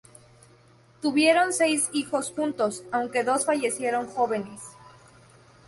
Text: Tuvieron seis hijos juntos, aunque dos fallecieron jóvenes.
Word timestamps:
Tuvieron 0.99 1.53
seis 1.53 1.91
hijos 1.93 2.31
juntos, 2.35 2.83
aunque 2.91 3.23
dos 3.23 3.45
fallecieron 3.45 4.07
jóvenes. 4.07 4.59